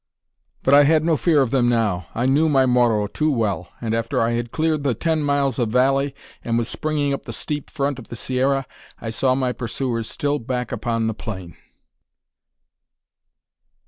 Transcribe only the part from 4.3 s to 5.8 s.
had cleared the ten miles of